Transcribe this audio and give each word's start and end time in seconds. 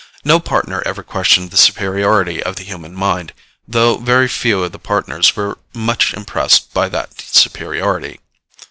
No 0.25 0.39
Partner 0.39 0.81
ever 0.83 1.03
questioned 1.03 1.51
the 1.51 1.57
superiority 1.57 2.41
of 2.41 2.55
the 2.55 2.63
human 2.63 2.95
mind, 2.95 3.33
though 3.67 3.97
very 3.97 4.27
few 4.27 4.63
of 4.63 4.71
the 4.71 4.79
Partners 4.79 5.35
were 5.35 5.59
much 5.75 6.15
impressed 6.15 6.73
by 6.73 6.89
that 6.89 7.21
superiority. 7.21 8.19